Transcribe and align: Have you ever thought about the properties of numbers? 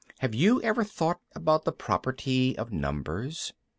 Have 0.17 0.33
you 0.33 0.59
ever 0.63 0.83
thought 0.83 1.19
about 1.35 1.63
the 1.63 1.71
properties 1.71 2.57
of 2.57 2.71
numbers? 2.71 3.53